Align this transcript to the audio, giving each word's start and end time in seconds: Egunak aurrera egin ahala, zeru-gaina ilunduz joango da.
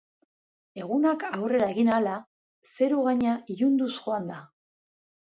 Egunak 0.83 1.25
aurrera 1.27 1.67
egin 1.73 1.91
ahala, 1.91 2.15
zeru-gaina 2.77 3.35
ilunduz 3.57 3.91
joango 3.99 4.31
da. 4.33 4.39